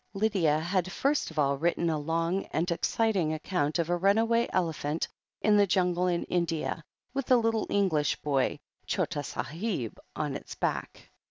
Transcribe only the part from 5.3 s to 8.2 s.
in the jungle in India, with a little English